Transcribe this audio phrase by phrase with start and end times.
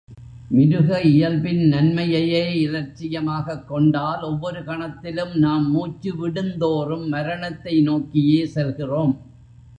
[0.49, 9.17] மிருக இயல்பின் நன்மையையே இலட்சியமாகக் கொண்டால், ஒவ்வொரு கணத்திலும், நாம் மூச்சு விடுந்தோறும், மரணத்தை நோக்கியே செல்கிறோம்.